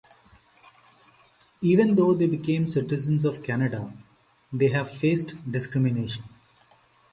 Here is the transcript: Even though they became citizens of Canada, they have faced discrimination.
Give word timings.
Even 1.61 1.93
though 1.93 2.15
they 2.15 2.25
became 2.25 2.67
citizens 2.67 3.23
of 3.23 3.43
Canada, 3.43 3.93
they 4.51 4.69
have 4.69 4.89
faced 4.91 5.35
discrimination. 5.51 6.23